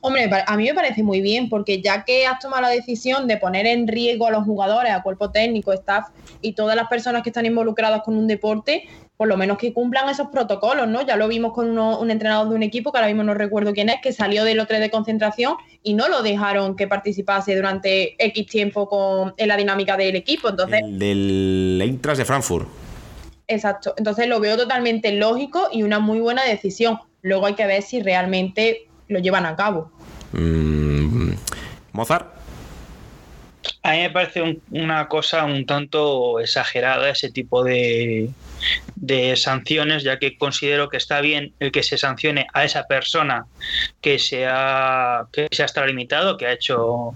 [0.00, 3.38] Hombre, a mí me parece muy bien, porque ya que has tomado la decisión de
[3.38, 6.08] poner en riesgo a los jugadores, a cuerpo técnico, staff
[6.42, 10.08] y todas las personas que están involucradas con un deporte, por lo menos que cumplan
[10.08, 11.02] esos protocolos, ¿no?
[11.06, 13.88] Ya lo vimos con un entrenador de un equipo, que ahora mismo no recuerdo quién
[13.88, 18.46] es, que salió del otro de concentración y no lo dejaron que participase durante X
[18.46, 20.50] tiempo con, en la dinámica del equipo.
[20.50, 22.68] Entonces, el del Intras de Frankfurt.
[23.48, 23.94] Exacto.
[23.96, 26.98] Entonces lo veo totalmente lógico y una muy buena decisión.
[27.22, 29.90] Luego hay que ver si realmente lo llevan a cabo.
[30.32, 31.32] Mm,
[31.92, 32.34] Mozart.
[33.82, 38.30] A mí me parece una cosa un tanto exagerada ese tipo de,
[38.94, 43.46] de sanciones, ya que considero que está bien el que se sancione a esa persona
[44.00, 47.14] que se ha, que se ha extralimitado, que ha hecho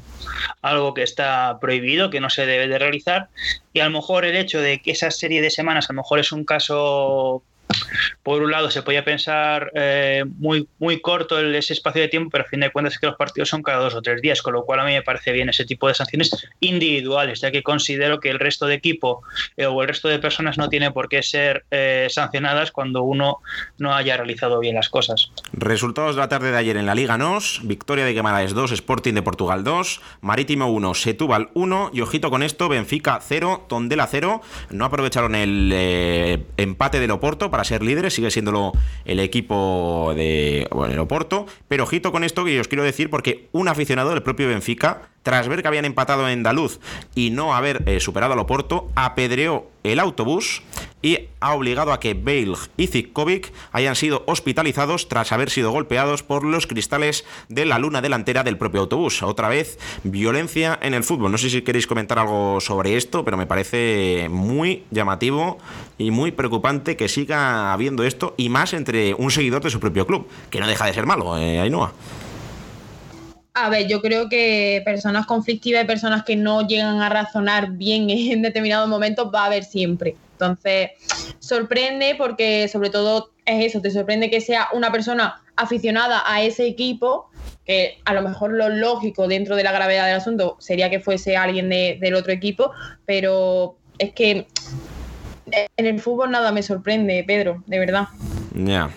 [0.62, 3.28] algo que está prohibido, que no se debe de realizar,
[3.72, 6.18] y a lo mejor el hecho de que esa serie de semanas a lo mejor
[6.18, 7.42] es un caso
[8.22, 12.44] por un lado se podía pensar eh, muy, muy corto ese espacio de tiempo, pero
[12.44, 14.52] a fin de cuentas es que los partidos son cada dos o tres días, con
[14.52, 16.30] lo cual a mí me parece bien ese tipo de sanciones
[16.60, 19.22] individuales, ya que considero que el resto de equipo
[19.56, 23.38] eh, o el resto de personas no tiene por qué ser eh, sancionadas cuando uno
[23.78, 25.32] no haya realizado bien las cosas.
[25.52, 29.14] Resultados de la tarde de ayer en la Liga NOS, victoria de Guimaraes 2, Sporting
[29.14, 34.42] de Portugal 2, Marítimo 1, Setúbal 1 y ojito con esto, Benfica 0, Tondela 0,
[34.70, 38.72] no aprovecharon el empate del Oporto para ser líderes, sigue siendo
[39.04, 43.48] el equipo de bueno, el Oporto, pero ojito con esto que os quiero decir porque
[43.52, 46.80] un aficionado del propio Benfica tras ver que habían empatado en Daluz
[47.14, 50.62] y no haber eh, superado al Oporto, apedreó el autobús
[51.02, 56.22] y ha obligado a que Bale y Zikovic hayan sido hospitalizados tras haber sido golpeados
[56.22, 59.22] por los cristales de la luna delantera del propio autobús.
[59.22, 61.32] Otra vez, violencia en el fútbol.
[61.32, 65.58] No sé si queréis comentar algo sobre esto, pero me parece muy llamativo
[65.96, 70.06] y muy preocupante que siga habiendo esto y más entre un seguidor de su propio
[70.06, 71.92] club, que no deja de ser malo, eh, Ainhoa.
[73.54, 78.08] A ver, yo creo que personas conflictivas y personas que no llegan a razonar bien
[78.10, 80.16] en determinados momentos va a haber siempre.
[80.32, 80.90] Entonces,
[81.38, 86.66] sorprende porque sobre todo es eso, te sorprende que sea una persona aficionada a ese
[86.66, 87.28] equipo,
[87.66, 91.36] que a lo mejor lo lógico dentro de la gravedad del asunto sería que fuese
[91.36, 92.72] alguien del otro equipo,
[93.04, 94.46] pero es que
[95.76, 98.08] en el fútbol nada me sorprende, Pedro, de verdad.
[98.54, 98.90] Ya.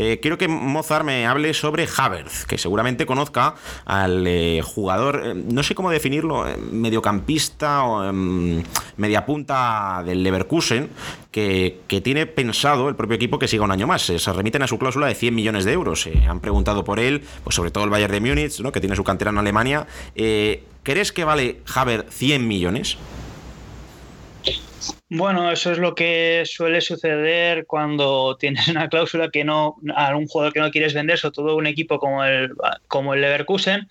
[0.00, 5.34] Eh, quiero que Mozart me hable sobre Havertz, que seguramente conozca al eh, jugador, eh,
[5.34, 8.62] no sé cómo definirlo, mediocampista o em,
[8.96, 10.88] mediapunta del Leverkusen,
[11.32, 14.02] que, tiene pensado el propio equipo que siga un año más.
[14.02, 16.08] Se remiten a su cláusula de 100 millones de euros.
[16.28, 18.70] han preguntado por él, pues sobre todo el Bayern de Múnich, ¿no?
[18.70, 19.86] que tiene su cantera en Alemania.
[20.14, 22.98] ¿Crees que vale Havertz 100 millones?
[25.10, 30.26] Bueno, eso es lo que suele suceder cuando tienes una cláusula que no, a un
[30.26, 32.52] jugador que no quieres vender, sobre todo un equipo como el,
[32.88, 33.88] como el Leverkusen,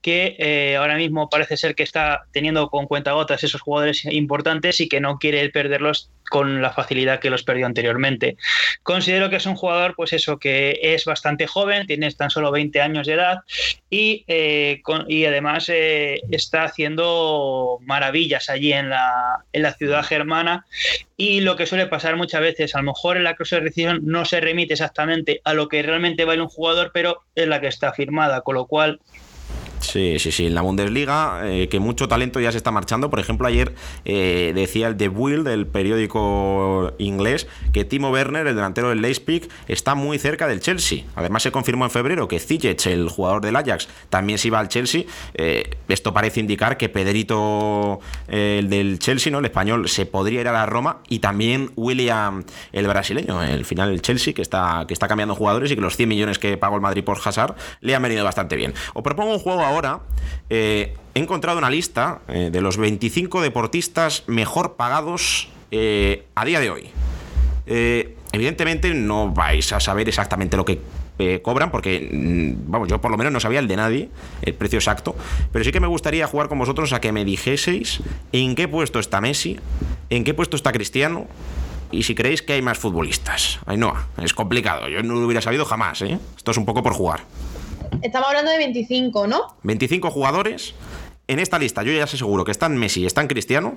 [0.00, 4.88] que eh, ahora mismo parece ser que está teniendo con cuentagotas esos jugadores importantes y
[4.88, 8.36] que no quiere perderlos con la facilidad que los perdió anteriormente.
[8.82, 12.80] Considero que es un jugador, pues eso, que es bastante joven, tiene tan solo 20
[12.80, 13.40] años de edad
[13.90, 20.66] y, eh, y además eh, está haciendo maravillas allí en la, en la ciudad germana
[21.16, 24.00] y lo que suele pasar muchas veces, a lo mejor en la cláusula de decisión
[24.02, 27.68] no se remite exactamente a lo que realmente vale un jugador, pero es la que
[27.68, 29.00] está firmada, con lo cual
[29.84, 30.46] Sí, sí, sí.
[30.46, 33.10] En la Bundesliga, eh, que mucho talento ya se está marchando.
[33.10, 38.56] Por ejemplo, ayer eh, decía el The Will del periódico inglés que Timo Werner, el
[38.56, 41.04] delantero del Leipzig, está muy cerca del Chelsea.
[41.14, 44.68] Además, se confirmó en febrero que Ziyech, el jugador del Ajax, también se iba al
[44.68, 45.04] Chelsea.
[45.34, 49.40] Eh, esto parece indicar que Pedrito, el del Chelsea, ¿no?
[49.40, 50.98] el español, se podría ir a la Roma.
[51.08, 55.70] Y también William, el brasileño, el final del Chelsea, que está, que está cambiando jugadores
[55.70, 58.56] y que los 100 millones que pagó el Madrid por Hazard le han venido bastante
[58.56, 58.72] bien.
[58.94, 59.73] Os propongo un juego ahora
[60.50, 66.60] eh, he encontrado una lista eh, de los 25 deportistas mejor pagados eh, a día
[66.60, 66.90] de hoy.
[67.66, 70.80] evidentemente no vais a saber exactamente lo que
[71.42, 74.08] cobran porque, mm, vamos, yo por lo menos no sabía el de nadie,
[74.42, 75.16] el precio exacto,
[75.52, 78.00] pero sí que me gustaría jugar con vosotros a que me dijeseis
[78.32, 79.58] en qué puesto está Messi,
[80.10, 81.26] en qué puesto está Cristiano
[81.90, 83.60] y si creéis que hay más futbolistas.
[83.66, 86.92] Ay, no, es complicado, yo no lo hubiera sabido jamás, Esto es un poco por
[86.92, 87.20] jugar.
[88.02, 89.56] Estamos hablando de 25, ¿no?
[89.62, 90.74] 25 jugadores.
[91.26, 93.76] En esta lista yo ya sé seguro que están Messi, están Cristiano.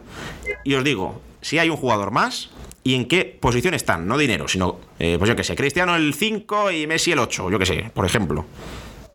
[0.64, 2.50] Y os digo, si hay un jugador más
[2.84, 6.14] y en qué posición están, no dinero, sino, eh, pues yo que sé, Cristiano el
[6.14, 8.46] 5 y Messi el 8, yo que sé, por ejemplo.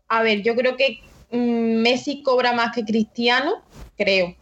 [0.09, 0.99] A ver, yo creo que
[1.31, 3.63] mm, Messi cobra más que Cristiano,
[3.97, 4.35] creo.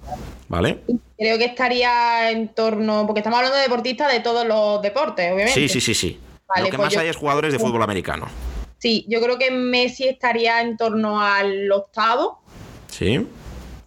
[0.47, 0.79] ¿Vale?
[1.17, 5.53] Creo que estaría en torno, porque estamos hablando de deportistas de todos los deportes, obviamente.
[5.53, 6.19] Sí, sí, sí, sí.
[6.57, 8.27] Lo que pues más hay es jugadores de fútbol americano.
[8.81, 12.41] Sí, yo creo que Messi estaría en torno al octavo.
[12.87, 13.27] Sí.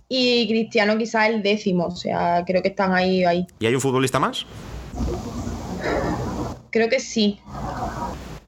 [0.09, 3.45] Y Cristiano quizás el décimo, o sea, creo que están ahí, ahí.
[3.59, 4.47] ¿Y hay un futbolista más?
[6.71, 7.41] Creo que sí.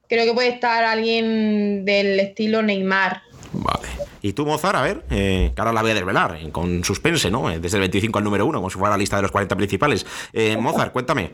[0.08, 3.22] Creo que puede estar alguien del estilo Neymar.
[3.52, 3.88] Vale.
[4.22, 7.28] Y tú, Mozart, a ver, eh, que ahora la voy a desvelar, eh, con suspense,
[7.28, 7.50] ¿no?
[7.50, 9.56] Eh, desde el 25 al número 1, como si fuera la lista de los 40
[9.56, 10.06] principales.
[10.32, 11.32] Eh, Mozart, cuéntame,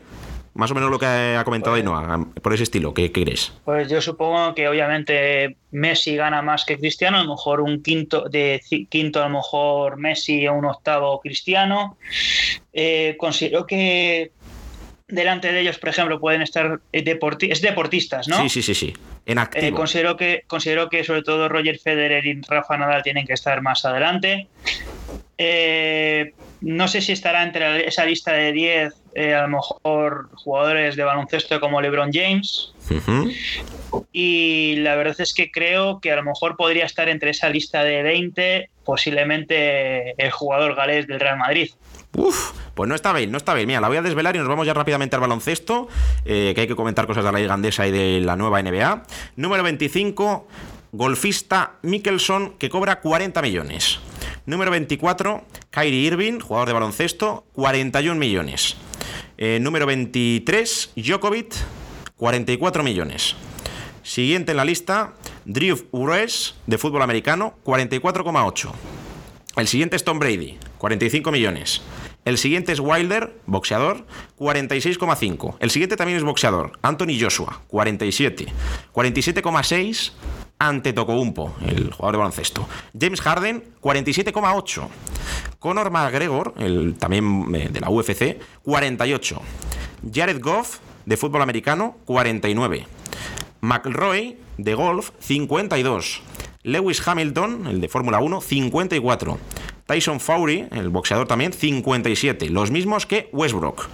[0.53, 3.53] más o menos lo que ha comentado Ainhoa, por ese estilo, ¿qué, crees?
[3.65, 8.29] Pues yo supongo que obviamente Messi gana más que Cristiano, a lo mejor un quinto,
[8.29, 11.97] de quinto a lo mejor Messi o un octavo Cristiano.
[12.71, 14.31] Eh, considero que
[15.07, 18.41] delante de ellos, por ejemplo, pueden estar es deportistas, ¿no?
[18.43, 18.93] Sí, sí, sí, sí.
[19.25, 19.65] En activo.
[19.65, 23.61] Eh, considero, que, considero que sobre todo Roger Federer y Rafa Nadal tienen que estar
[23.61, 24.47] más adelante.
[25.37, 30.95] Eh, no sé si estará entre esa lista de 10 eh, a lo mejor jugadores
[30.95, 32.73] de baloncesto como LeBron James.
[34.11, 37.83] Y la verdad es que creo que a lo mejor podría estar entre esa lista
[37.83, 41.69] de 20 posiblemente el jugador galés del Real Madrid.
[42.15, 43.67] Uf, pues no está bien, no está bien.
[43.67, 45.87] Mira, la voy a desvelar y nos vamos ya rápidamente al baloncesto,
[46.25, 49.03] eh, que hay que comentar cosas de la liga y de la nueva NBA.
[49.35, 50.47] Número 25,
[50.91, 53.99] golfista Mickelson, que cobra 40 millones.
[54.45, 58.77] Número 24, Kyrie Irving, jugador de baloncesto, 41 millones.
[59.37, 61.55] Eh, número 23, Djokovic,
[62.17, 63.35] 44 millones.
[64.03, 65.13] Siguiente en la lista,
[65.45, 68.71] Drew Ures, de fútbol americano, 44,8.
[69.55, 71.81] El siguiente es Tom Brady, 45 millones.
[72.25, 74.05] El siguiente es Wilder, boxeador,
[74.39, 75.57] 46,5.
[75.59, 78.47] El siguiente también es boxeador, Anthony Joshua, 47.
[78.93, 80.11] 47,6
[80.67, 82.67] ante Tocobumpo, el jugador de baloncesto.
[82.99, 84.87] James Harden, 47,8.
[85.59, 89.41] Conor McGregor, el, también eh, de la UFC, 48.
[90.13, 92.85] Jared Goff, de fútbol americano, 49.
[93.61, 96.21] McRoy, de golf, 52.
[96.63, 99.37] Lewis Hamilton, el de Fórmula 1, 54.
[99.85, 102.49] Tyson Fury, el boxeador también, 57.
[102.49, 103.87] Los mismos que Westbrook.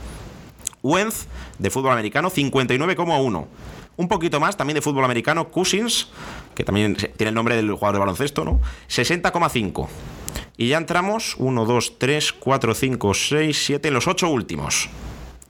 [0.84, 1.28] Wentz,
[1.58, 3.48] de fútbol americano, 59,1
[4.00, 6.08] un poquito más también de fútbol americano, Cousins,
[6.56, 8.62] que también tiene el nombre del jugador de baloncesto, ¿no?
[8.88, 9.90] 60,5.
[10.56, 14.90] Y ya entramos 1, 2, 3, 4, 5, 6, 7 en los 8 últimos.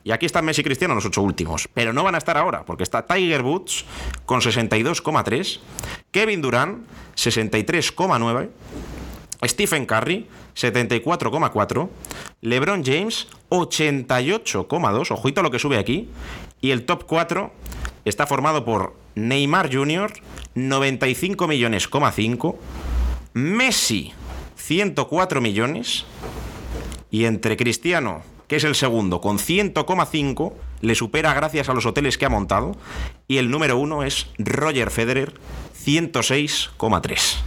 [0.02, 1.68] Y aquí están Messi y Cristiano, los ocho últimos.
[1.72, 3.84] Pero no van a estar ahora, porque está Tiger Woods
[4.26, 5.60] con 62,3,
[6.10, 8.48] Kevin Durant 63,9,
[9.44, 11.88] Stephen Curry 74,4,
[12.40, 16.08] LeBron James 88,2, ojito a lo que sube aquí,
[16.60, 17.52] y el top 4
[18.10, 20.12] está formado por Neymar Jr.,
[20.54, 22.58] 95 millones, 5,
[23.32, 24.12] Messi,
[24.56, 26.04] 104 millones,
[27.10, 32.18] y entre Cristiano, que es el segundo, con 100,5, le supera gracias a los hoteles
[32.18, 32.76] que ha montado,
[33.26, 35.32] y el número uno es Roger Federer,
[35.82, 37.38] 106,3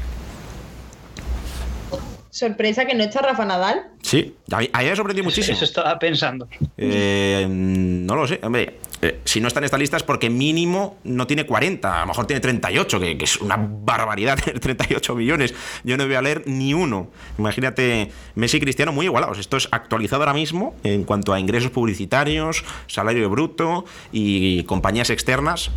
[2.34, 3.84] sorpresa que no está Rafa Nadal.
[4.02, 5.56] Sí, a mí, me sorprendido muchísimo.
[5.56, 6.48] Eso estaba pensando.
[6.78, 8.80] Eh, no lo sé, hombre.
[9.04, 12.08] Eh, si no está en esta lista es porque mínimo no tiene 40, a lo
[12.08, 15.54] mejor tiene 38, que, es una barbaridad tener 38 millones.
[15.84, 17.10] Yo no voy a leer ni uno.
[17.38, 19.40] Imagínate, Messi y Cristiano muy igualados.
[19.40, 25.70] Esto es actualizado ahora mismo en cuanto a ingresos publicitarios, salario bruto y compañías externas.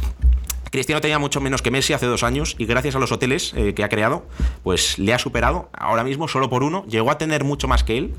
[0.71, 3.75] Cristiano tenía mucho menos que Messi hace dos años y gracias a los hoteles eh,
[3.75, 4.25] que ha creado,
[4.63, 6.85] pues le ha superado ahora mismo solo por uno.
[6.87, 8.15] Llegó a tener mucho más que él,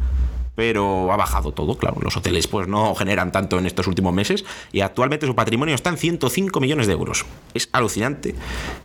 [0.58, 1.98] pero ha bajado todo, claro.
[2.02, 5.92] Los hoteles pues no generan tanto en estos últimos meses y actualmente su patrimonio está
[5.92, 7.28] en 105 millones de euros.
[7.54, 8.34] Es alucinante.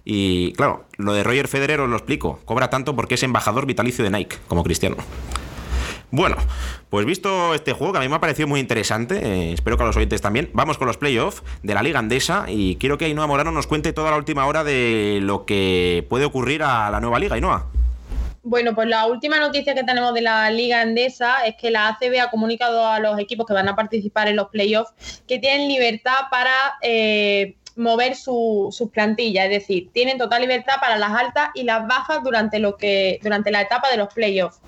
[0.04, 2.40] Y claro, lo de Roger Federer os lo explico.
[2.44, 4.96] Cobra tanto porque es embajador vitalicio de Nike, como Cristiano.
[6.10, 6.36] Bueno,
[6.90, 9.84] pues visto este juego que a mí me ha parecido muy interesante, eh, espero que
[9.84, 13.06] a los oyentes también, vamos con los playoffs de la Liga Andesa y quiero que
[13.06, 17.00] Ainhoa Morano nos cuente toda la última hora de lo que puede ocurrir a la
[17.00, 17.36] nueva liga.
[17.36, 17.70] Ainhoa.
[18.44, 22.20] Bueno, pues la última noticia que tenemos de la Liga Andesa es que la ACB
[22.20, 26.24] ha comunicado a los equipos que van a participar en los playoffs que tienen libertad
[26.28, 26.52] para
[26.82, 32.22] eh, mover sus plantillas, es decir, tienen total libertad para las altas y las bajas
[32.24, 34.60] durante lo que durante la etapa de los playoffs.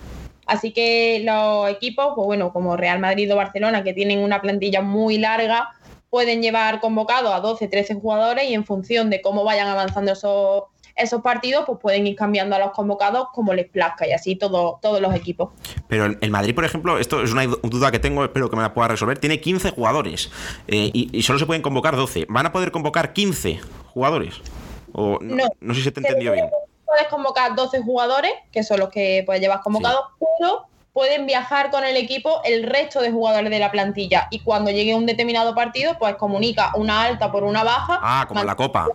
[0.47, 4.83] Así que los equipos, pues bueno, como Real Madrid o Barcelona, que tienen una plantilla
[4.83, 5.71] muy larga,
[6.11, 10.65] pueden llevar convocados a 12, 13 jugadores y en función de cómo vayan avanzando esos,
[10.97, 14.79] esos partidos, pues pueden ir cambiando a los convocados como les plazca y así todo,
[14.81, 15.51] todos los equipos.
[15.89, 18.75] Pero el Madrid, por ejemplo, esto es una duda que tengo, espero que me la
[18.75, 20.31] pueda resolver, tiene 15 jugadores
[20.69, 22.27] eh, y, solo se pueden convocar 12.
[22.29, 23.61] ¿Van a poder convocar 15
[23.93, 24.41] jugadores?
[24.93, 26.49] O, no, no, sé si se te entendió bien
[26.95, 30.05] puedes convocar 12 jugadores, que son los que pues, llevas convocados,
[30.39, 34.29] pero pueden viajar con el equipo el resto de jugadores de la plantilla.
[34.31, 37.99] Y cuando llegue un determinado partido, pues comunica una alta por una baja.
[38.01, 38.87] Ah, como en la Copa.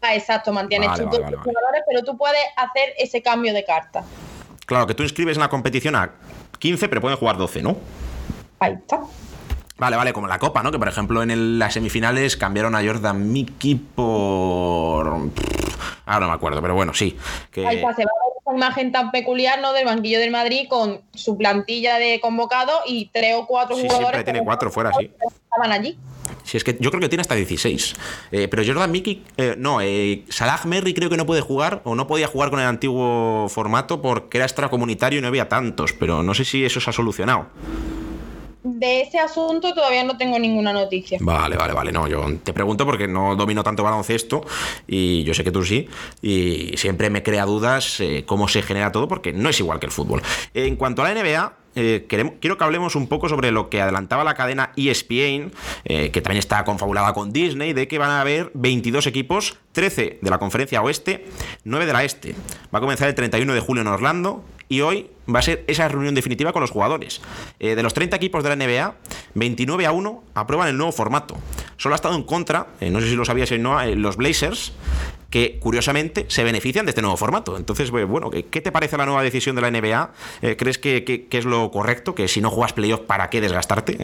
[0.00, 4.04] Ah, exacto, mantienes tus jugadores, pero tú puedes hacer ese cambio de carta.
[4.66, 6.12] Claro, que tú inscribes en la competición a
[6.58, 7.76] 15, pero pueden jugar 12, ¿no?
[8.60, 9.00] Ahí está.
[9.78, 10.72] Vale, vale, como la Copa, ¿no?
[10.72, 15.30] Que por ejemplo en las semifinales cambiaron a Jordan Mickey por
[16.04, 17.16] Ahora no me acuerdo, pero bueno, sí.
[17.52, 17.62] Que...
[17.62, 18.06] se va a ver
[18.40, 19.72] esa imagen tan peculiar, ¿no?
[19.72, 24.10] Del banquillo del Madrid con su plantilla de convocado y tres o cuatro sí, jugadores.
[24.10, 25.12] Siempre tiene cuatro fuera, sí.
[25.20, 25.98] Estaban allí.
[26.44, 27.94] Sí, es que yo creo que tiene hasta 16.
[28.32, 31.94] Eh, pero Jordan Mickey, eh, no, eh, Salah Merry creo que no puede jugar o
[31.94, 36.22] no podía jugar con el antiguo formato porque era extracomunitario y no había tantos, pero
[36.22, 37.48] no sé si eso se ha solucionado
[38.60, 41.18] de ese asunto todavía no tengo ninguna noticia.
[41.22, 41.90] Vale, vale, vale.
[41.90, 44.44] No, yo te pregunto porque no domino tanto baloncesto
[44.86, 45.88] y yo sé que tú sí.
[46.20, 49.92] Y siempre me crea dudas cómo se genera todo porque no es igual que el
[49.92, 50.22] fútbol.
[50.52, 54.24] En cuanto a la NBA, eh, quiero que hablemos un poco sobre lo que adelantaba
[54.24, 55.52] la cadena ESPN,
[55.84, 60.18] eh, que también está confabulada con Disney, de que van a haber 22 equipos, 13
[60.20, 61.26] de la conferencia oeste,
[61.62, 62.34] 9 de la este.
[62.74, 65.86] Va a comenzar el 31 de julio en Orlando, y hoy va a ser esa
[65.86, 67.20] reunión definitiva con los jugadores.
[67.60, 68.96] Eh, de los 30 equipos de la NBA,
[69.34, 71.36] 29 a 1 aprueban el nuevo formato.
[71.76, 74.72] Solo ha estado en contra, no sé si lo sabías, no, los Blazers,
[75.30, 77.56] que curiosamente se benefician de este nuevo formato.
[77.56, 80.12] Entonces, bueno, ¿qué te parece la nueva decisión de la NBA?
[80.56, 82.14] ¿Crees que, es lo correcto?
[82.14, 83.98] Que si no juegas playoff, ¿para qué desgastarte?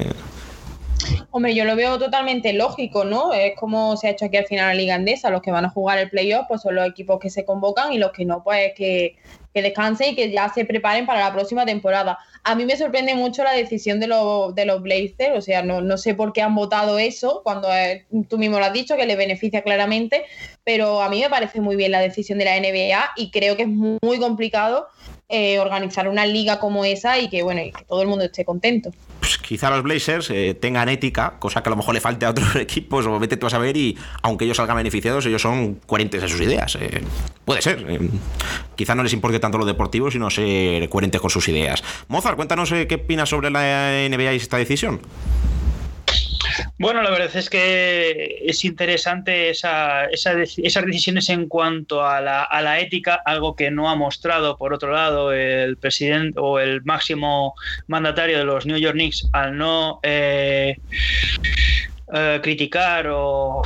[1.36, 3.34] Hombre, yo lo veo totalmente lógico, ¿no?
[3.34, 5.30] Es como se ha hecho aquí al final la Liga Andesa.
[5.30, 7.98] Los que van a jugar el playoff pues son los equipos que se convocan y
[7.98, 9.16] los que no, pues que
[9.54, 12.18] que descansen y que ya se preparen para la próxima temporada.
[12.42, 15.96] A mí me sorprende mucho la decisión de, de los Blazers, o sea, no, no,
[15.96, 19.16] sé por qué han votado eso, cuando eh, tú mismo lo has dicho, que les
[19.16, 20.24] beneficia claramente,
[20.64, 23.62] pero a mí me parece muy bien la decisión de la NBA y creo que
[23.62, 24.88] es muy, complicado
[25.28, 28.44] eh, organizar una liga como esa y que, bueno, y que todo el mundo esté
[28.44, 28.90] contento.
[29.24, 32.30] Pues quizá los Blazers eh, tengan ética, cosa que a lo mejor le falte a
[32.30, 36.22] otros equipos, o vete tú a saber, y aunque ellos salgan beneficiados, ellos son coherentes
[36.22, 36.76] en sus ideas.
[37.46, 37.87] puede ser.
[38.76, 41.82] quizá no les importe tanto lo deportivo, sino ser coherentes con sus ideas.
[42.08, 45.00] Mozart, cuéntanos qué opinas sobre la NBA y esta decisión.
[46.78, 53.20] Bueno, la verdad es que es interesante esa, esas decisiones en cuanto a la, ética,
[53.24, 57.54] algo que no ha mostrado, por otro lado, el presidente o el máximo
[57.87, 60.79] mandatario de los New York Knicks al no eh,
[62.12, 63.62] eh, criticar o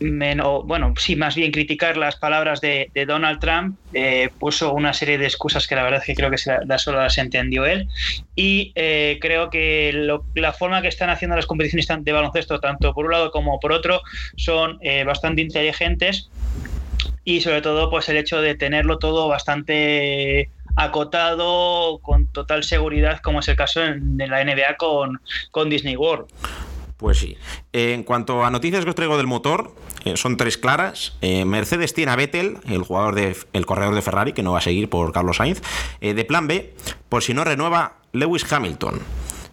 [0.00, 5.26] bueno, sí, más bien criticar las palabras de, Donald Trump, eh, puso una serie de
[5.26, 7.88] excusas que la verdad es que creo que solo las entendió él.
[8.34, 13.06] Y eh, creo que la forma que están haciendo las competiciones de baloncesto, tanto por
[13.06, 14.02] un lado como por otro,
[14.36, 16.28] son eh, bastante inteligentes.
[17.24, 23.40] Y sobre todo, pues el hecho de tenerlo todo bastante acotado, con total seguridad, como
[23.40, 26.26] es el caso en, la NBA con Disney World.
[27.04, 27.36] Pues sí.
[27.74, 29.74] En cuanto a noticias que os traigo del motor,
[30.06, 31.18] eh, son tres claras.
[31.20, 34.60] Eh, Mercedes tiene a Vettel, el jugador de, el corredor de Ferrari, que no va
[34.60, 35.60] a seguir por Carlos Sainz,
[36.00, 36.74] eh, de plan B,
[37.10, 39.00] por si no renueva Lewis Hamilton.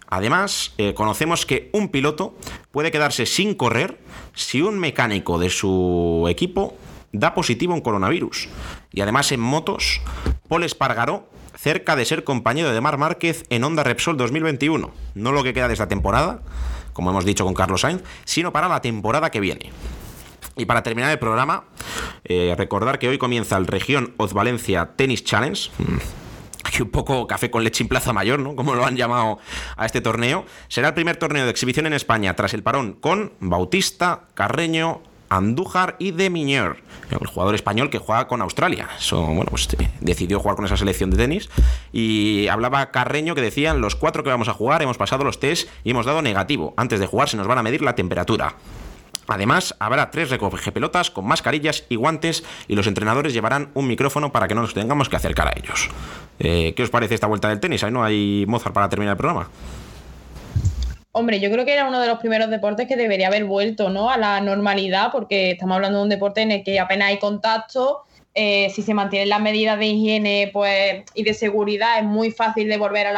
[0.08, 2.38] Además, conocemos que un piloto
[2.70, 3.98] puede quedarse sin correr
[4.32, 6.78] si un mecánico de su equipo
[7.12, 8.48] da positivo en coronavirus.
[8.92, 10.00] Y además en motos,
[10.48, 14.90] Paul Espargaró cerca de ser compañero de Mar Márquez en Honda Repsol 2021.
[15.14, 16.40] No lo que queda de esta temporada,
[16.92, 19.70] como hemos dicho con Carlos Sainz, sino para la temporada que viene.
[20.56, 21.64] Y para terminar el programa,
[22.24, 25.70] eh, recordar que hoy comienza el Región Oz Valencia Tennis Challenge.
[25.78, 25.96] Mm,
[26.64, 28.54] aquí un poco café con leche en Plaza Mayor, ¿no?
[28.54, 29.38] Como lo han llamado
[29.76, 30.44] a este torneo.
[30.68, 35.00] Será el primer torneo de exhibición en España tras el parón con Bautista, Carreño,
[35.32, 36.76] Andújar y de Miñer,
[37.10, 38.88] el jugador español que juega con Australia.
[39.48, 41.48] pues eh, decidió jugar con esa selección de tenis.
[41.90, 45.70] Y hablaba Carreño que decían, los cuatro que vamos a jugar hemos pasado los test
[45.84, 46.74] y hemos dado negativo.
[46.76, 48.56] Antes de jugar se nos van a medir la temperatura.
[49.26, 50.28] Además, habrá tres
[50.74, 54.74] pelotas con mascarillas y guantes y los entrenadores llevarán un micrófono para que no nos
[54.74, 55.88] tengamos que acercar a ellos.
[56.40, 57.82] Eh, ¿Qué os parece esta vuelta del tenis?
[57.84, 59.48] Ahí no hay Mozart para terminar el programa.
[61.14, 64.10] Hombre, yo creo que era uno de los primeros deportes que debería haber vuelto ¿no?
[64.10, 68.04] a la normalidad, porque estamos hablando de un deporte en el que apenas hay contacto.
[68.34, 72.66] Eh, si se mantienen las medidas de higiene pues, y de seguridad, es muy fácil
[72.66, 73.08] de volver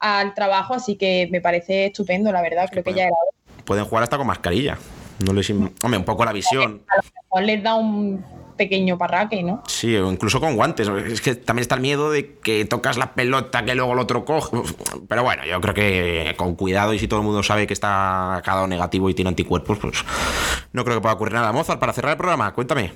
[0.00, 2.68] al trabajo, así que me parece estupendo, la verdad.
[2.70, 3.16] Creo que ya era.
[3.64, 4.76] Pueden jugar hasta con mascarilla.
[5.24, 5.48] No les.
[5.48, 6.82] Hombre, un poco la visión.
[6.88, 8.22] A lo mejor les da un
[8.56, 9.62] pequeño parraque, ¿no?
[9.66, 10.88] Sí, o incluso con guantes.
[10.88, 14.24] Es que también está el miedo de que tocas la pelota, que luego el otro
[14.24, 14.56] coge.
[15.08, 18.40] Pero bueno, yo creo que con cuidado y si todo el mundo sabe que está
[18.44, 20.04] cada negativo y tiene anticuerpos, pues
[20.72, 21.52] no creo que pueda ocurrir nada.
[21.52, 22.92] Mozart, para cerrar el programa, cuéntame.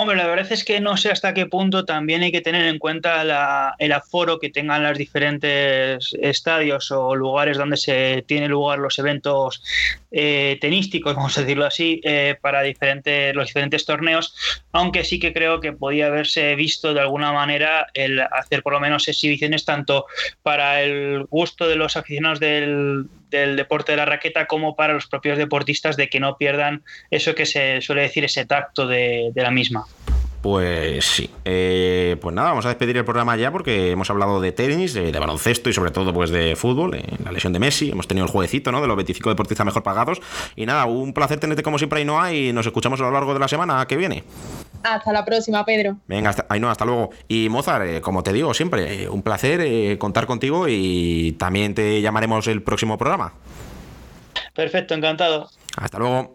[0.00, 2.78] Hombre, la verdad es que no sé hasta qué punto también hay que tener en
[2.78, 8.98] cuenta el aforo que tengan los diferentes estadios o lugares donde se tienen lugar los
[8.98, 9.62] eventos
[10.10, 14.34] eh, tenísticos, vamos a decirlo así, eh, para diferentes, los diferentes torneos,
[14.72, 18.80] aunque sí que creo que podía haberse visto de alguna manera el hacer por lo
[18.80, 20.06] menos exhibiciones tanto
[20.42, 25.06] para el gusto de los aficionados del, del deporte de la raqueta como para los
[25.06, 29.50] propios deportistas de que no pierdan eso que se suele decir, ese tacto de, la
[29.50, 29.86] misma.
[30.42, 31.30] Pues sí.
[31.44, 35.12] Eh, pues nada, vamos a despedir el programa ya porque hemos hablado de tenis, de,
[35.12, 37.90] baloncesto y sobre todo pues de fútbol, la lesión de Messi.
[37.90, 38.80] Hemos tenido el jueguecito, ¿no?
[38.80, 40.20] De los 25 deportistas mejor pagados.
[40.56, 43.40] Y nada, un placer tenerte como siempre, Ainhoa, y nos escuchamos a lo largo de
[43.40, 44.24] la semana que viene.
[44.82, 45.96] Hasta la próxima, Pedro.
[46.06, 47.10] Venga, hasta, Ainhoa, hasta luego.
[47.28, 52.00] Y Mozart, eh, como te digo siempre, eh, un placer contar contigo y también te
[52.00, 53.32] llamaremos el próximo programa.
[54.54, 55.48] Perfecto, encantado.
[55.76, 56.34] Hasta luego.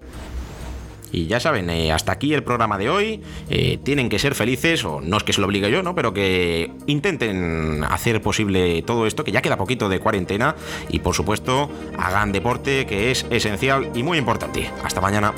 [1.11, 3.21] Y ya saben, eh, hasta aquí el programa de hoy.
[3.49, 5.95] Eh, tienen que ser felices, o no es que se lo obligue yo, ¿no?
[5.95, 10.55] Pero que intenten hacer posible todo esto, que ya queda poquito de cuarentena.
[10.89, 14.69] Y por supuesto, hagan deporte, que es esencial y muy importante.
[14.83, 15.33] Hasta mañana.